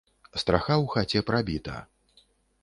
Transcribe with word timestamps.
Страха 0.43 0.73
ў 0.83 0.93
хаце 0.93 1.21
прабіта. 1.29 1.77